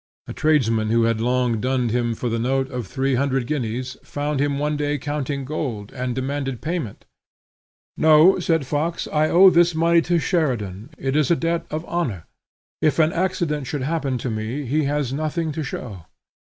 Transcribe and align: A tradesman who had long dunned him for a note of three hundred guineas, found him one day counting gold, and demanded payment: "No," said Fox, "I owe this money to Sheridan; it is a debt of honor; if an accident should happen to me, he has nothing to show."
A 0.25 0.33
tradesman 0.33 0.89
who 0.89 1.03
had 1.03 1.21
long 1.21 1.61
dunned 1.61 1.91
him 1.91 2.15
for 2.15 2.33
a 2.33 2.39
note 2.39 2.71
of 2.71 2.87
three 2.87 3.13
hundred 3.13 3.45
guineas, 3.45 3.97
found 4.03 4.39
him 4.39 4.57
one 4.57 4.75
day 4.75 4.97
counting 4.97 5.45
gold, 5.45 5.93
and 5.93 6.15
demanded 6.15 6.59
payment: 6.59 7.05
"No," 7.95 8.39
said 8.39 8.65
Fox, 8.65 9.07
"I 9.13 9.29
owe 9.29 9.51
this 9.51 9.75
money 9.75 10.01
to 10.01 10.17
Sheridan; 10.17 10.89
it 10.97 11.15
is 11.15 11.29
a 11.29 11.35
debt 11.35 11.67
of 11.69 11.85
honor; 11.85 12.25
if 12.81 12.97
an 12.97 13.13
accident 13.13 13.67
should 13.67 13.83
happen 13.83 14.17
to 14.17 14.31
me, 14.31 14.65
he 14.65 14.85
has 14.85 15.13
nothing 15.13 15.51
to 15.51 15.61
show." 15.61 16.07